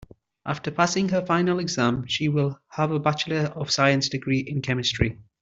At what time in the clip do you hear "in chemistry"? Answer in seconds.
4.39-5.19